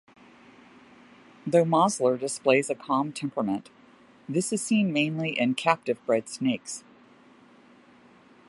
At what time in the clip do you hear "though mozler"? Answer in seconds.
1.45-2.19